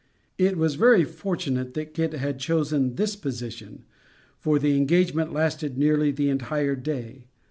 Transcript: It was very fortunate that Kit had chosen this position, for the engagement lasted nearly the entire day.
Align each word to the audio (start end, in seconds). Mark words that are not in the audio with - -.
It 0.39 0.57
was 0.57 0.73
very 0.81 1.03
fortunate 1.03 1.75
that 1.75 1.93
Kit 1.93 2.13
had 2.13 2.39
chosen 2.39 2.95
this 2.95 3.15
position, 3.15 3.83
for 4.39 4.57
the 4.57 4.75
engagement 4.75 5.31
lasted 5.31 5.77
nearly 5.77 6.09
the 6.09 6.27
entire 6.29 6.75
day. 6.75 7.25